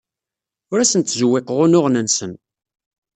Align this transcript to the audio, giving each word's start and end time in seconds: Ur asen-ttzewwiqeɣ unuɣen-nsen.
Ur 0.71 0.79
asen-ttzewwiqeɣ 0.79 1.57
unuɣen-nsen. 1.63 2.31